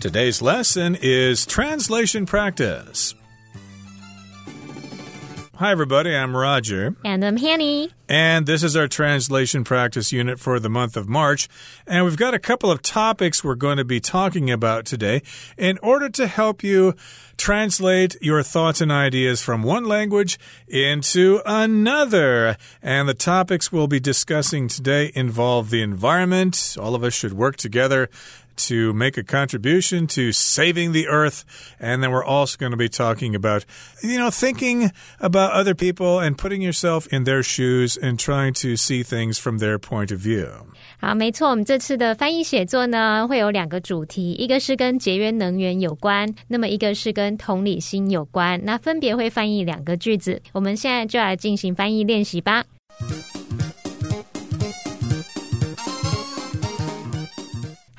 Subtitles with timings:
[0.00, 3.16] Today's lesson is translation practice.
[5.56, 6.14] Hi, everybody.
[6.14, 6.94] I'm Roger.
[7.04, 7.90] And I'm Hanny.
[8.08, 11.48] And this is our translation practice unit for the month of March.
[11.84, 15.20] And we've got a couple of topics we're going to be talking about today
[15.56, 16.94] in order to help you
[17.36, 20.38] translate your thoughts and ideas from one language
[20.68, 22.56] into another.
[22.80, 26.76] And the topics we'll be discussing today involve the environment.
[26.80, 28.08] All of us should work together
[28.57, 31.43] to make a contribution to saving the earth.
[31.79, 33.65] And then we're also going to be talking about,
[34.03, 38.75] you know, thinking about other people and putting yourself in their shoes and trying to
[38.75, 40.47] see things from their point of view.
[40.99, 48.61] 好，没错，我们这次的翻译写作呢，会有两个主题，一个是跟节约能源有关，那么一个是跟同理心有关。
[48.63, 50.41] 那分别会翻译两个句子。
[50.53, 52.63] 我们现在就来进行翻译练习吧。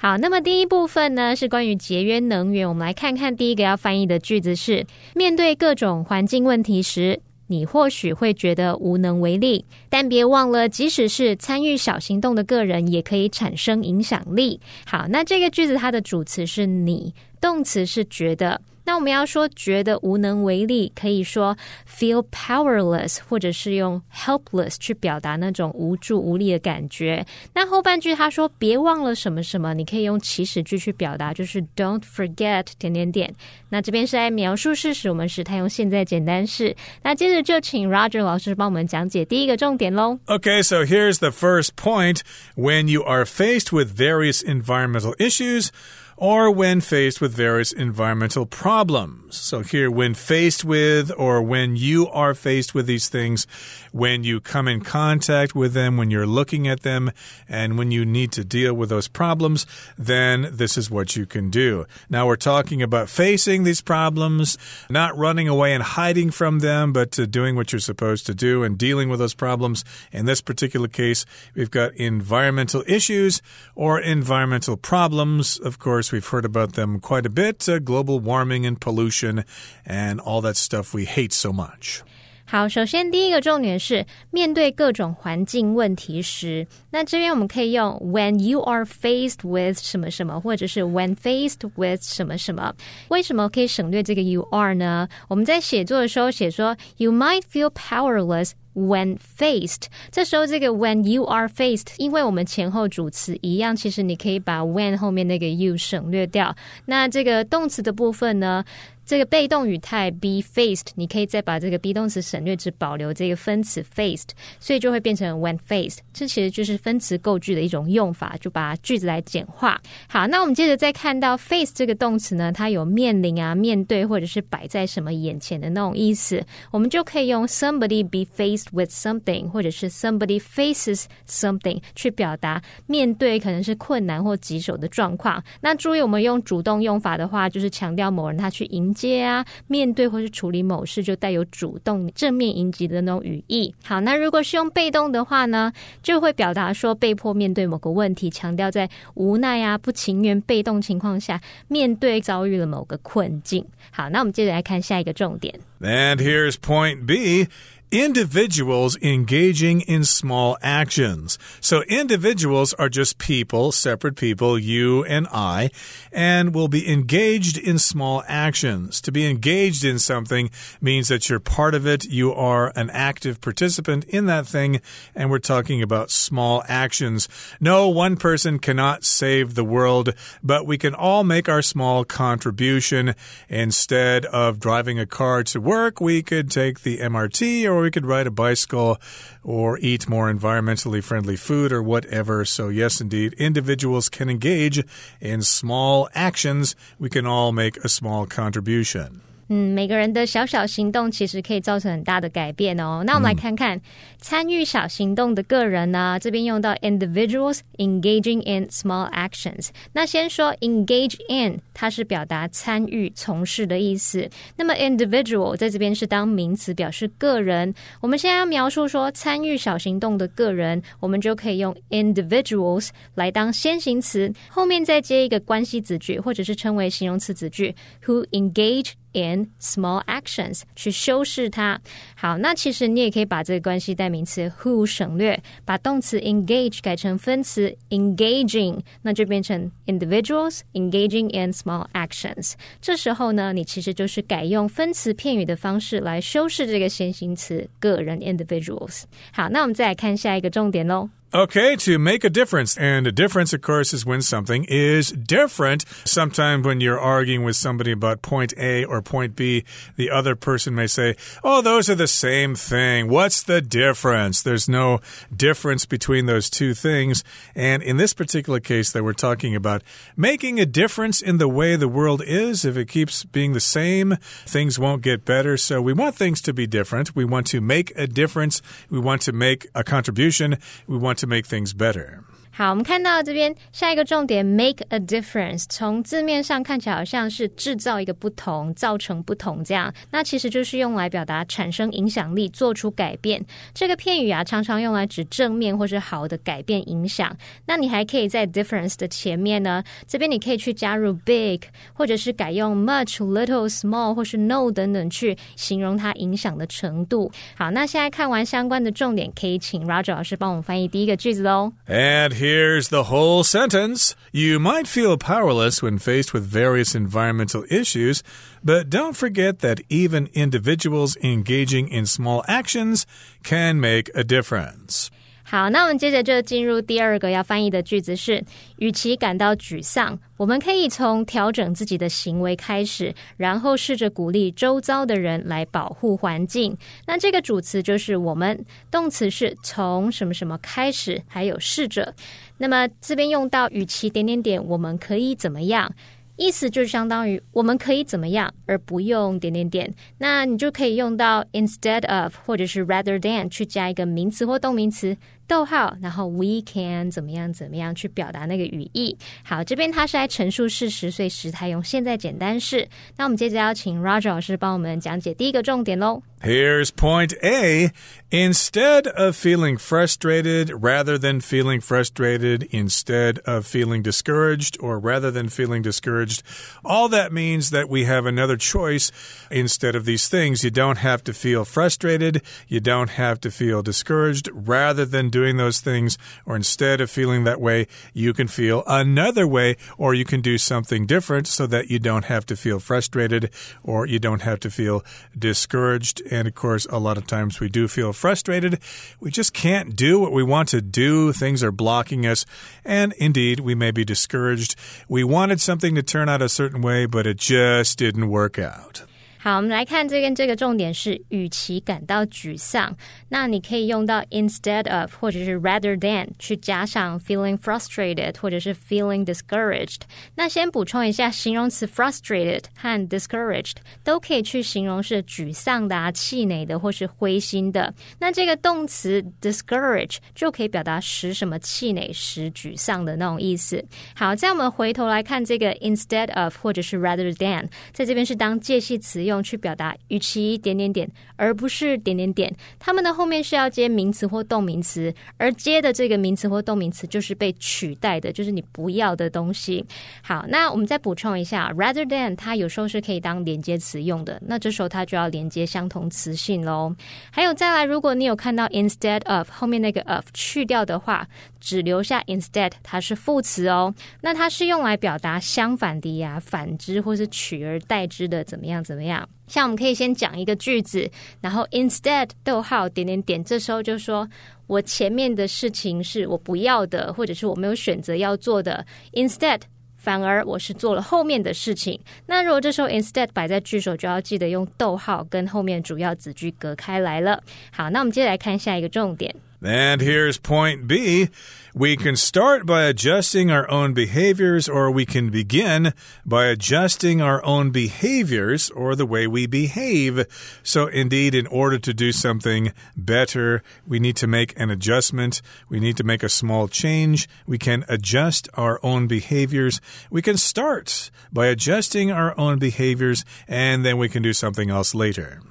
[0.02, 2.66] 好，那么第一部分呢是关于节约能源。
[2.70, 14.62] 我们来看看第一个要翻译的句子是：面对各种环境问题时，你或许会觉得无能为力，但别忘了，即使是参与小行动的个人，也可以产生影响力。
[14.86, 18.62] 好，那这个句子它的主词是你，动词是觉得。
[18.89, 21.57] 那我们要说觉得无能为力，可以说
[21.89, 27.25] feel powerless，或者是用 helpless 去表达那种无助无力的感觉。
[27.55, 33.35] 那后半句他说别忘了什么什么，你可以用祈使句去表达，就是 don't forget 点点点。
[33.71, 36.77] 那这边是在描述事实，我们时态用现在简单式。
[37.03, 40.19] 那接着就请 Roger 老师帮我们讲解第一个重点喽。
[40.27, 42.19] Okay, so here's the first point.
[42.55, 45.71] When you are faced with various environmental issues,
[46.20, 49.38] or when faced with various environmental problems.
[49.38, 53.48] So, here, when faced with, or when you are faced with these things,
[53.94, 57.12] when you come in contact with them, when you're looking at them,
[57.48, 59.66] and when you need to deal with those problems,
[59.98, 61.86] then this is what you can do.
[62.10, 64.58] Now, we're talking about facing these problems,
[64.90, 68.78] not running away and hiding from them, but doing what you're supposed to do and
[68.78, 69.86] dealing with those problems.
[70.12, 73.42] In this particular case, we've got environmental issues
[73.74, 75.58] or environmental problems.
[75.60, 79.45] Of course, We've heard about them quite a bit uh, global warming and pollution
[79.87, 82.01] and all that stuff we hate so much.
[82.47, 92.75] 好，首先第一个重点是面对各种环境问题时，那这边我们可以用 when you are faced with 什么什么，或者是 when faced with 什么什么。
[93.09, 95.09] 为什么可以省略这个 you are 呢？
[95.29, 98.53] 我们在写作的时候写说 you might feel powerless。
[98.80, 106.56] When faced，这时候这个 when you are faced，因为我们前后主词一样，其实你可以把 when 后面那个 you 省略掉。
[106.86, 108.64] 那这个动词的部分呢？
[109.10, 114.28] 这个被动语态 be faced，你可以再把这个 be 动词省略，只保留这个分词 faced，
[114.60, 115.98] 所以就会变成 when faced。
[116.14, 119.82] 这其实就是分词构句的一种用法，就把句子来简化。
[120.08, 135.44] 好，那我们接着再看到 face 这个动词呢，它有面临啊、面对或者是摆在什么眼前的那种意思，我们就可以用 somebody be faced with something，或者是 somebody faces something 去表达面对可能是困难或棘手的状况。
[135.62, 138.94] 那注意，我们用主动用法的话，就是强调某人他去迎。
[139.00, 143.74] 接啊，面对或是处理某事，就带有主动、正面迎击的那种语义。
[143.82, 145.72] 好，那如果是用被动的话呢，
[146.04, 151.40] 就会表达说被迫面对某个问题，强调在无奈啊、不情愿、被动情况下
[151.70, 153.66] 面对遭遇了某个困境。
[153.90, 155.58] 好，那我们接着来看下一个重点。
[155.80, 157.48] And here's point B.
[157.92, 161.40] individuals engaging in small actions.
[161.60, 165.72] So individuals are just people, separate people, you and I,
[166.12, 169.02] and will be engaged in small actions.
[169.02, 173.42] To be engaged in something means that you're part of it, you are an active
[173.42, 174.82] participant in that thing,
[175.16, 177.28] and we're talking about small actions.
[177.60, 180.14] No, one person cannot save the world,
[180.44, 183.16] but we can all make our small contribution.
[183.48, 187.92] Instead of driving a car to work, we could take the MRT or or we
[187.92, 189.00] could ride a bicycle
[189.44, 192.46] or eat more environmentally friendly food or whatever.
[192.46, 194.84] So, yes, indeed, individuals can engage
[195.22, 196.76] in small actions.
[197.00, 199.22] We can all make a small contribution.
[199.52, 203.04] 嗯，每个人的小小行动其实可以造成很大的改变哦。
[203.04, 203.82] 那我们来看看、
[204.20, 209.70] 参与小行动的个人呢，这边用到 individuals engaging in small actions。
[209.92, 214.30] 那先说 engage in，它是表达参与、从事的意思。
[214.56, 217.74] 那么 individual 在这边是当名词，表示个人。
[218.02, 227.74] 我们现在要描述说参与小行动的个人，我们就可以用 individuals 来当先行词，后面再接一个关系子句，或者是称为形容词子句
[228.06, 228.92] ，who engage。
[229.14, 231.80] In small actions 去修饰它。
[232.16, 242.54] 好，那其实你也可以把这个关系代名词 who 省略，把动词 engage 改成分词 engaging，那就变成 individuals engaging in small actions。
[242.82, 249.04] 这时候呢，你其实就是改用分词片语的方式来修饰这个先行词个人 individuals。
[249.32, 251.10] 好，那我们再来看下一个重点喽。
[251.32, 252.76] Okay, to make a difference.
[252.76, 255.86] And a difference, of course, is when something is different.
[256.04, 259.64] Sometimes when you're arguing with somebody about point A or point B,
[259.96, 263.10] the other person may say, Oh, those are the same thing.
[263.10, 264.42] What's the difference?
[264.42, 265.02] There's no
[265.36, 267.24] difference between those two things.
[267.54, 269.84] And in this particular case that we're talking about,
[270.18, 274.18] making a difference in the way the world is, if it keeps being the same,
[274.48, 275.58] things won't get better.
[275.58, 277.16] So we want things to be different.
[277.16, 278.64] We want to make a difference.
[278.90, 280.58] We want to make a contribution.
[280.88, 282.24] We want to make things better.
[282.52, 285.66] 好，我们看到这边下一个重点，make a difference。
[285.70, 289.94] 从字面上看起来好像是制造一个不同，造成不同这样。
[290.12, 293.44] 那其实就是用来表达产生影响力，做出改变。
[293.74, 297.34] 这个片语啊，常常用来指正面或是好的改变影响。
[297.66, 301.62] 那你还可以在 difference 的前面呢，这边你可以去加入 big，
[301.94, 307.32] 或者是改用 much、little、small 或是 no 等等去形容它影响的程度。
[307.56, 311.72] 好，那现在看完相关的重点，可以请 Roger 老师帮我们翻译第一个句子哦。
[311.88, 314.16] And Here's the whole sentence.
[314.32, 318.24] You might feel powerless when faced with various environmental issues,
[318.64, 323.06] but don't forget that even individuals engaging in small actions
[323.44, 325.12] can make a difference.
[325.52, 328.40] 好，那我们接着就进入第二个要翻译的句子是：
[328.78, 336.78] 与其感到沮丧，我们可以从调整自己的行为开始，然后试着鼓励周遭的人来保护环境。
[337.08, 342.14] 那这个主词就是我们，动词是从什么什么开始，还有试着。
[342.60, 345.92] 那么这边用到与其点点点，我们可以怎么样？
[346.36, 349.92] 意思就相当于我们可以怎么样，而不用点点点。
[350.20, 355.18] 那你就可以用到 instead of 或者是 rather than 去加一个名词或动名词。
[355.50, 359.18] 逗号，然后 we can 怎么样怎么样去表达那个语义。
[359.44, 362.88] 好，这边它是来陈述事实，所以时态用现在简单式。
[363.18, 366.22] 那我们接着要请 Roger 老师帮我们讲解第一个重点喽。
[366.42, 367.92] Here's point A.
[368.32, 375.50] Instead of feeling frustrated, rather than feeling frustrated, instead of feeling discouraged, or rather than
[375.50, 376.44] feeling discouraged,
[376.86, 379.12] all that means that we have another choice
[379.50, 380.64] instead of these things.
[380.64, 384.48] You don't have to feel frustrated, you don't have to feel discouraged.
[384.54, 386.16] Rather than doing those things,
[386.46, 390.60] or instead of feeling that way, you can feel another way, or you can do
[390.60, 393.50] something different so that you don't have to feel frustrated
[393.84, 395.04] or you don't have to feel
[395.38, 396.22] discouraged.
[396.30, 398.80] And of course, a lot of times we do feel frustrated.
[399.20, 401.34] We just can't do what we want to do.
[401.34, 402.46] Things are blocking us.
[402.86, 404.76] And indeed, we may be discouraged.
[405.08, 409.04] We wanted something to turn out a certain way, but it just didn't work out.
[409.42, 412.94] 好，我们来看这边这个重点是，与其感到沮丧，
[413.30, 420.02] 那你可以用到 instead of 或者是 rather than 去加上 feeling frustrated 或者是 feeling discouraged。
[420.36, 427.94] 那先补充一下，形容词 frustrated 和 discouraged 都可以去形容是沮丧的、啊、气馁的或是灰心的。
[428.20, 433.82] 那这个动词 discourage 就可以表达使什么气馁、使沮丧的那种意思。
[434.14, 439.29] 好，在我们回头来看这个 instead of 或者是 rather than，在这边是当介系词。
[439.30, 442.54] 用去表达与其点点点，而不是点点点。
[442.78, 449.86] 它们的后面是要接名词或动名词，而接的这个名词或动名词就是被取代的，就是你不要的东西。
[450.22, 456.96] 好，那我们再补充一下，rather than 它有时候是可以当连接词用的，那这时候它就要连接相同词性喽。
[457.32, 461.28] 还有再来，如果你有看到 instead of 后面那个 of 去掉的话，
[461.60, 463.94] 只留下 instead，它是副词哦。
[464.22, 469.19] 那它是用来表达相反的呀、反之或是取而代之的，怎么样怎么样？
[469.48, 471.10] 像我们可以先讲一个句子，
[471.42, 474.28] 然后 instead 逗号点点点，这时候就说
[474.68, 479.62] 我前面的事情是我不要的，或者是我没有选择要做的，instead
[479.98, 482.00] 反而我是做了后面的事情。
[482.26, 487.42] 那如果这时候 instead 摆在句首，就要记得用逗号跟后面主要子句隔开来了。
[487.72, 489.34] 好，那我们接下来看下一个重点。
[489.62, 491.30] And here's point B.
[491.76, 495.94] We can start by adjusting our own behaviors, or we can begin
[496.26, 500.26] by adjusting our own behaviors or the way we behave.
[500.64, 505.42] So, indeed, in order to do something better, we need to make an adjustment.
[505.68, 507.30] We need to make a small change.
[507.46, 509.80] We can adjust our own behaviors.
[510.10, 514.96] We can start by adjusting our own behaviors, and then we can do something else
[514.96, 515.42] later.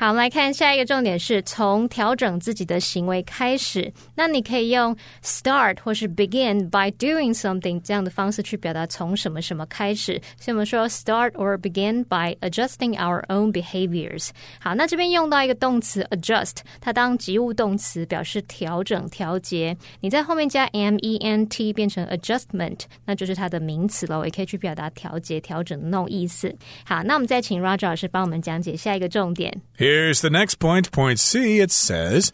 [0.00, 3.92] 好，我们来看下一个重点是从调整自己的行为开始。
[4.14, 10.12] 那你可以用 start 或是 begin by doing something 这样的方式去表达从什么什么开始。
[10.38, 14.28] 所以我们说 start or begin by adjusting our own behaviors。
[14.60, 19.76] 好，那这边用到一个动词 adjust，它当及物动词表示调整、调节。
[19.98, 24.24] 你在后面加 m e n t 变成 adjustment，那就是它的名词了。
[24.24, 26.54] 也可以去表达调节、调整的那种意思。
[26.84, 29.52] 好，那我们再请 Roger 老师帮我们讲解下一个重点。
[29.88, 31.60] Here's the next point, point C.
[31.60, 32.30] It says,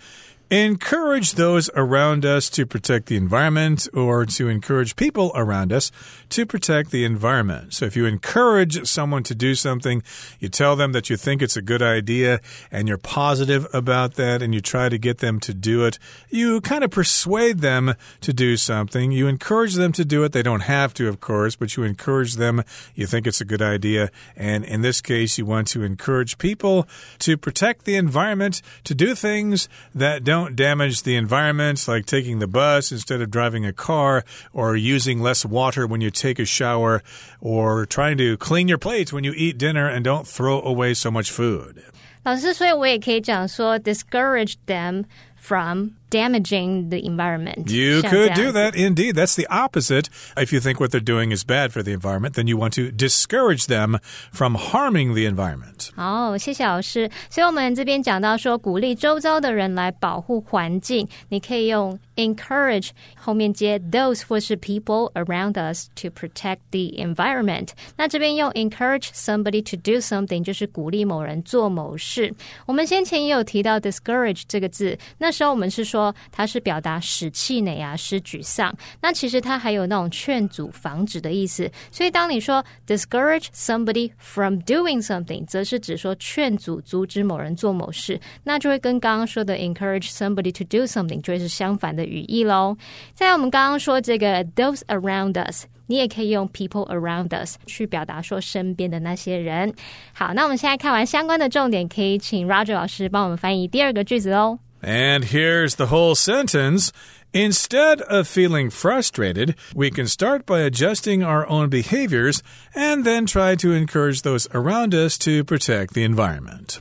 [0.51, 5.91] encourage those around us to protect the environment or to encourage people around us
[6.29, 7.73] to protect the environment.
[7.73, 10.03] So if you encourage someone to do something,
[10.39, 14.43] you tell them that you think it's a good idea and you're positive about that
[14.43, 15.99] and you try to get them to do it,
[16.29, 19.13] you kind of persuade them to do something.
[19.13, 20.33] You encourage them to do it.
[20.33, 22.63] They don't have to, of course, but you encourage them.
[22.95, 24.11] You think it's a good idea.
[24.37, 26.87] And in this case, you want to encourage people
[27.21, 32.40] to protect the environment, to do things that don't don't damage the environment, like taking
[32.40, 36.46] the bus instead of driving a car, or using less water when you take a
[36.46, 37.04] shower,
[37.40, 41.12] or trying to clean your plates when you eat dinner and don't throw away so
[41.12, 41.84] much food.
[42.24, 45.06] 老师，所以我也可以讲说，discourage them
[45.36, 47.70] from damaging the environment.
[47.70, 48.76] You could do that.
[48.76, 49.16] Indeed.
[49.16, 50.10] That's the opposite.
[50.36, 52.92] If you think what they're doing is bad for the environment, then you want to
[52.92, 54.00] discourage them
[54.32, 55.92] from harming the environment.
[55.96, 57.12] 哦，谢谢老师。
[57.30, 67.70] 所以我们这边讲到说，鼓励周遭的人来保护环境，你可以用 encourage 后面接 those 或是 people around us to protect the environment。
[67.98, 72.34] 那这边用 encourage somebody to do something 就是鼓励某人做某事。
[72.66, 76.00] 我们先前也有提到 discourage 这个字，那时候我们是说。
[76.33, 78.75] 它是表达使气馁啊，使沮丧。
[79.01, 81.71] 那其实它还有那种劝阻、防止的意思。
[81.93, 92.77] 所以当你说 discourage somebody from doing something，则是指说劝阻、阻止某人做某事，那就会跟刚刚说的 encourage somebody to do something 就是相反的语义喽。
[93.15, 95.67] 在我们刚刚说这个 those around us。
[95.87, 99.71] 你也可以用 people around us 去表达说身边的那些人。
[100.15, 104.59] 好，那我们现在看完相关的重点，可以请 Roger 老师帮我们翻译第二个句子喽。
[104.84, 106.92] And here's the whole sentence.
[107.32, 112.42] Instead of feeling frustrated, we can start by adjusting our own behaviors
[112.74, 116.80] and then try to encourage those around us to protect the environment.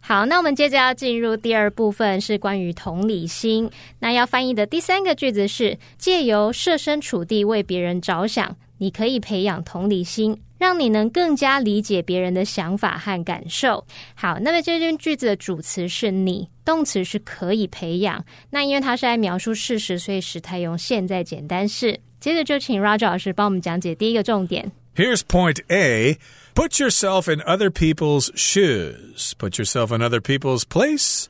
[0.00, 3.70] 好，那我们接着要进入第二部分，是关于同理心。
[4.00, 13.85] 那要翻译的第三个句子是：借由设身处地为别人着想，你可以培养同理心， 让你能更加理解别人的想法和感受。
[14.15, 18.23] 好，那么这句句子的主词是你，动词是可以培养。
[18.49, 21.99] 那因为它是在描述事实，所以时态用现在简单式。
[22.21, 24.71] 接着就请 Roger 老师帮我们讲解第一个重点。
[24.95, 26.17] Here's point A.
[26.55, 29.33] Put yourself in other people's shoes.
[29.37, 31.25] Put yourself in other people's place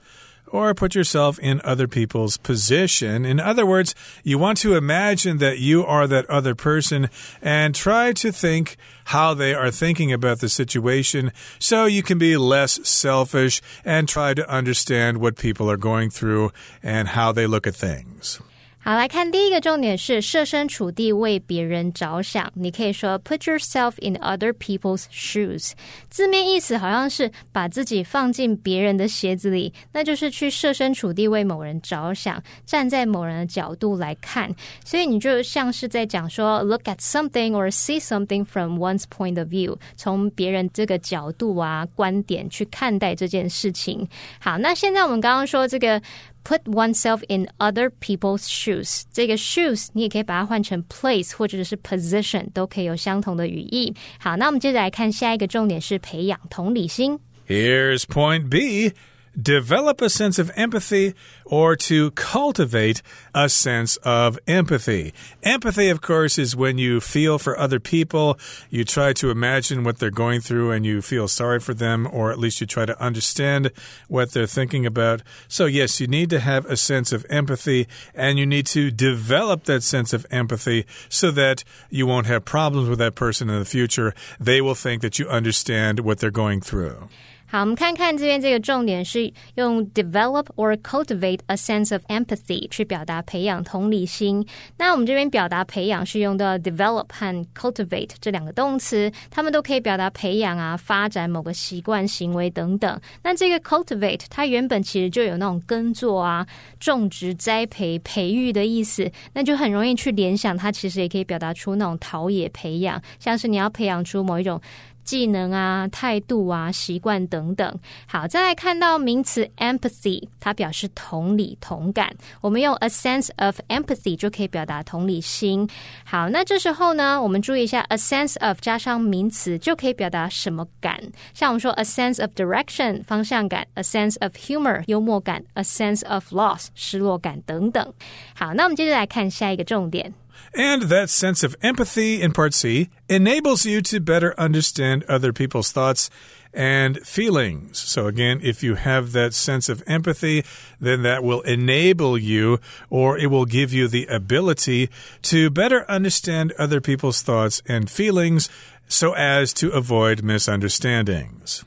[0.53, 3.25] or put yourself in other people's position.
[3.25, 7.09] In other words, you want to imagine that you are that other person
[7.41, 12.37] and try to think how they are thinking about the situation so you can be
[12.37, 16.51] less selfish and try to understand what people are going through
[16.83, 18.39] and how they look at things.
[18.85, 22.51] 好，来看第一个重点是设身处地为别人着想。
[22.53, 25.71] 你可以说 put yourself in other people's shoes，
[26.09, 34.53] 字面意思好像是把自己放进别人的鞋子里，那就是去设身处地为某人着想，站在某人的角度来看。
[34.83, 44.05] 所以你就像是在讲说 look at something or see something from one's point of view，从别人这个角度啊观点去看待这件事情。
[44.41, 46.01] 好，那现在我们刚刚说这个。
[46.44, 49.02] put oneself in other people's shoes。
[49.12, 53.94] 这个 shoes 你也可以把它换成 place 或者是 position，都可以有相同的语义。
[54.18, 57.18] 好，那我们接着来看下一个重点是培养同理心。
[57.46, 58.92] Here's point B
[59.39, 61.13] develop a sense of empathy
[61.45, 63.01] or to cultivate
[63.33, 65.13] a sense of empathy.
[65.43, 68.37] Empathy, of course, is when you feel for other people,
[68.69, 72.31] you try to imagine what they're going through and you feel sorry for them, or
[72.31, 73.71] at least you try to understand
[74.07, 75.21] what they're thinking about.
[75.47, 79.63] So, yes, you need to have a sense of empathy and you need to develop
[79.65, 83.65] that sense of empathy so that you won't have problems with that person in the
[83.65, 84.13] future.
[84.39, 87.09] They will think that you understand what they're going through.
[87.53, 94.43] 好，我们看看这边这个重点是用 develop or cultivate a sense of empathy 去表达培养同理心。
[94.75, 102.99] 那我们这边表达培养是用到 develop 和 cultivate 这两个动词，它们都可以表达培养啊、发展某个习惯、行为等等。
[103.21, 106.47] 那这个 cultivate 它原本其实就有那种耕作啊、
[106.79, 114.59] 种植、栽培、培育的意思，那就很容易去联想，它其实也可以表达出那种陶冶、培养，像是你要培养出某一种。
[115.03, 117.79] 技能啊、态度啊、习惯等等。
[118.07, 122.13] 好，再来看到名词 empathy，它表示同理、同感。
[122.41, 125.67] 我们用 a sense of empathy 就可以表达同理心。
[126.05, 130.99] 好，那这时候呢，我们注意一下 a sense of 加上名词就可以表达什么感？
[131.33, 137.93] 像我们说 a sense of direction 方向感，a sense of humor 幽默感，a sense of loss 失落感等等。
[138.35, 140.13] 好，那我们接着来看下一个重点。
[140.55, 146.11] And that sense of empathy in part C enables you to better understand other people's thoughts
[146.53, 147.79] and feelings.
[147.79, 150.45] So, again, if you have that sense of empathy,
[150.79, 152.59] then that will enable you
[152.91, 154.89] or it will give you the ability
[155.23, 158.47] to better understand other people's thoughts and feelings
[158.87, 161.65] so as to avoid misunderstandings.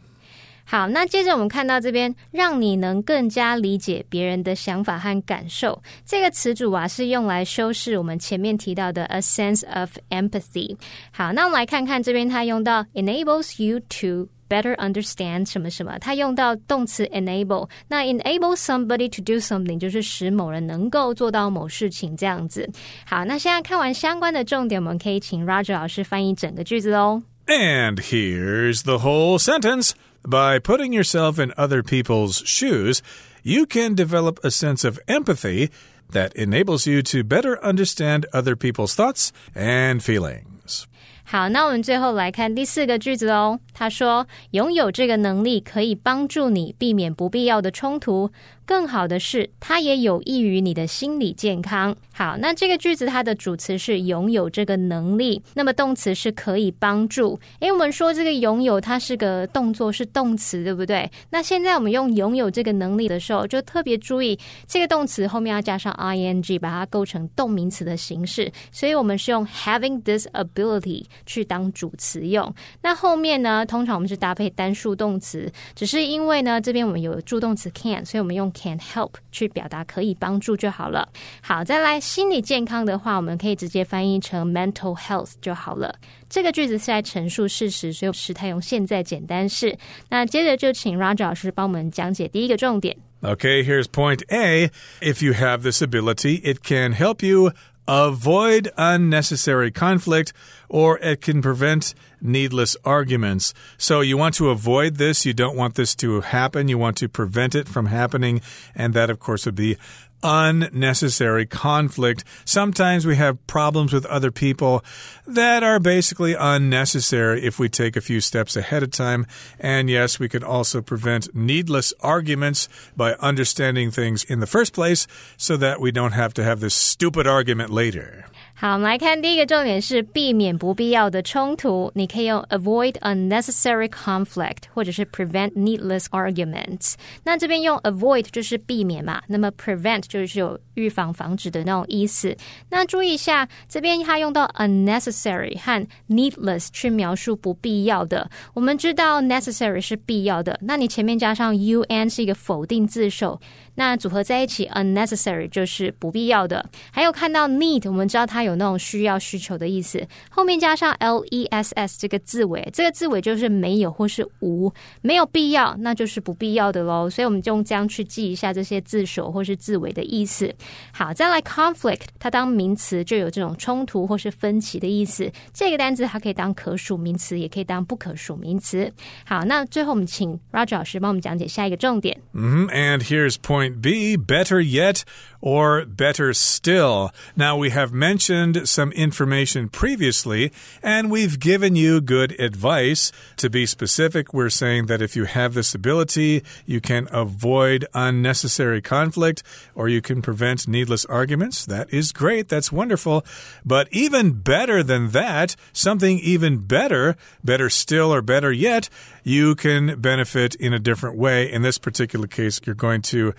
[0.65, 5.82] 好，那接着我们看到这边，让你能更加理解别人的想法和感受。
[6.06, 10.77] 这个词组啊，是用来修饰我们前面提到的 a sense of empathy。
[11.12, 17.68] 好，那我们来看看这边，它用到 enables you to better understand 什么什么，它用到动词 enable。
[17.89, 22.70] 那 enable somebody to do something 就是使某人能够做到某事情这样子。
[23.06, 27.24] 好，那现在看完相关的重点，我们可以请 Roger 老师翻译整个句子喽。
[27.48, 29.91] And here's the whole sentence.
[30.25, 33.01] By putting yourself in other people's shoes,
[33.44, 35.70] you can develop a sense of empathy
[36.12, 40.84] that enables you to better understand other people's thoughts and feelings.
[41.24, 43.60] 好，那我们最后来看第四个句子哦。
[43.74, 48.30] 他说：“拥有这个能力可以帮助你避免不必要的冲突，
[48.66, 51.96] 更好的是，它也有益于你的心理健康。
[52.12, 57.38] 好，那这个句子它的主词是拥有这个能力，那么动词是可以帮助。
[57.61, 61.08] 诶，我们说这个拥有它是个动作，是动词，对不对？
[61.30, 68.50] 那现在我们用拥有这个能力的时候，就特别注意这个动词后面要加上 ing，把它构成动名词的形式。
[68.73, 72.52] 所以我们是用 having this ability 去当主词用。
[72.82, 73.64] 那后面呢？
[73.66, 81.08] 通常我们是搭配单数动词，只是因为呢，这边我们有助动词 can，所以我们用 can help 去表达可以帮助就好了。
[81.41, 85.96] 好，再来心理健康的话，我们可以直接翻译成 mental health 就好了。
[86.30, 89.77] 这个句子是在陈述事实，所以时态用现在简单式。
[90.10, 92.96] 那接着就请 Roger 老师帮我们讲解第一个重点。
[93.22, 94.72] Okay, here's point A.
[95.01, 97.51] If you have this ability, it can help you
[97.88, 100.33] avoid unnecessary conflict
[100.69, 103.55] or it can prevent needless arguments.
[103.79, 105.25] So you want to avoid this.
[105.25, 106.68] You don't want this to happen.
[106.68, 108.40] You want to prevent it from happening.
[108.75, 109.77] And that, of course, would be
[110.22, 112.24] unnecessary conflict.
[112.44, 114.85] Sometimes we have problems with other people
[115.26, 119.26] that are basically unnecessary if we take a few steps ahead of time.
[119.59, 125.07] And yes, we can also prevent needless arguments by understanding things in the first place
[125.37, 128.26] so that we don't have to have this stupid argument later.
[128.59, 131.92] 好，我们来看第一个重点是避免不必要的冲突。
[131.95, 136.95] 你可以用 avoid unnecessary conflict，或者是 prevent needless arguments。
[137.25, 142.35] 那这边用 avoid 就是避免嘛，那么 prevent 就是有预防、防止的那种意思。
[142.71, 148.31] 那注意一下，这边它用到 unnecessary 和 needless 去描述不必要的。
[148.55, 153.38] 我们知道 necessary 是必要的，那你前面加上 un 是一个否定字首。
[153.77, 156.69] 那组合在一起，unnecessary 就是不必要的。
[156.91, 167.09] 还有看到 need，我们知道它有那种需要、需求的意思，后面加上 less 这个字尾，这个字尾就是没有或是无，没有必要，那就是不必要的喽。
[167.09, 170.53] 所以我们就用这样去记一下这些字首或是字尾的意思。
[170.93, 175.31] 好，再来 conflict，它当名词就有这种冲突或是分歧的意思。
[175.53, 178.91] 这个单词它可以当可数名词，也可以当不可数名词。
[179.27, 182.19] 好，那最后我们请 Roger 老师帮我们讲解下一个重点。
[182.33, 183.65] 嗯，and here's point.
[183.66, 185.05] Point B, better yet,
[185.40, 187.12] or better still.
[187.37, 193.12] Now, we have mentioned some information previously, and we've given you good advice.
[193.37, 198.81] To be specific, we're saying that if you have this ability, you can avoid unnecessary
[198.81, 199.42] conflict
[199.75, 201.66] or you can prevent needless arguments.
[201.66, 202.49] That is great.
[202.49, 203.25] That's wonderful.
[203.64, 208.88] But even better than that, something even better, better still or better yet,
[209.22, 211.51] you can benefit in a different way.
[211.51, 213.35] In this particular case, you're going to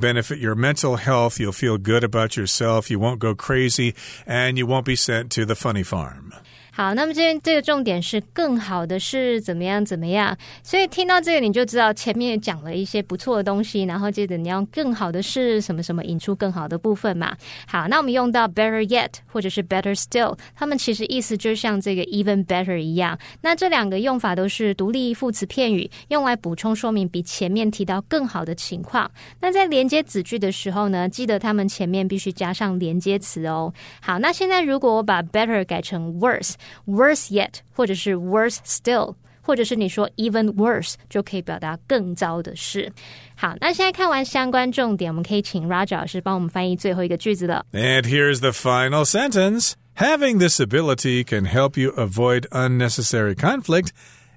[0.00, 1.38] benefit your mental health.
[1.38, 2.90] You'll feel good about yourself.
[2.90, 3.94] You won't go crazy
[4.26, 6.34] and you won't be sent to the funny farm.
[6.72, 17.36] 好，那么这边这个重点是更好的是怎么样怎么样，所以听到这个你就知道前面讲了一些不错的东西，然后接着你要更好的是什么什么引出更好的部分嘛。
[17.66, 23.18] 好，那我们用到 better yet 或者是 better still，它们其实意思就像这个 even better 一样。
[23.40, 29.10] 那这两个用法都是独立副词片语，用来补充说明比前面提到更好的情况。
[29.40, 33.72] 那在连接子句的时候呢，记得它们前面必须加上连接词哦。
[34.00, 42.91] 好，那现在如果我把 better 改成 worse worse，worse yet，或者是 worse still，或者是你说 even worse，就可以表达更糟的事。
[43.35, 47.65] 好，那现在看完相关重点，我们可以请 Roger 老师帮我们翻译最后一个句子了。
[47.71, 49.73] And here's the final sentence.
[49.97, 53.89] Having this ability can help you avoid unnecessary conflict,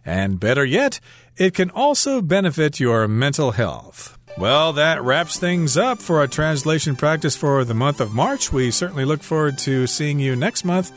[0.05, 1.01] and better yet,
[1.37, 4.17] it can also benefit your mental health.
[4.37, 8.53] Well, that wraps things up for our translation practice for the month of March.
[8.53, 10.93] We certainly look forward to seeing you next month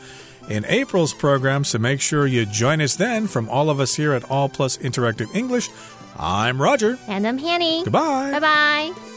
[0.49, 3.27] in April's program, so make sure you join us then.
[3.27, 5.69] From all of us here at All Plus Interactive English,
[6.17, 6.97] I'm Roger.
[7.07, 8.31] And I'm Hanny，Goodbye.
[8.31, 9.16] 拜拜。